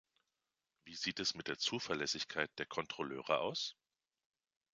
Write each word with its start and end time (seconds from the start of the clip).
Wie 0.83 0.95
sieht 0.95 1.19
es 1.19 1.35
mit 1.35 1.47
der 1.47 1.59
Zuverlässigkeit 1.59 2.49
der 2.57 2.65
Kontrolleure 2.65 3.37
aus? 3.37 3.75